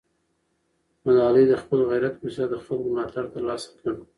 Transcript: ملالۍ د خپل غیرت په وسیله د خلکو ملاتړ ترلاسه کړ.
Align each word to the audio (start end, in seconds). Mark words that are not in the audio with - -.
ملالۍ 1.05 1.45
د 1.49 1.53
خپل 1.61 1.79
غیرت 1.89 2.13
په 2.17 2.23
وسیله 2.27 2.47
د 2.51 2.55
خلکو 2.63 2.87
ملاتړ 2.93 3.25
ترلاسه 3.33 3.69
کړ. 3.79 3.93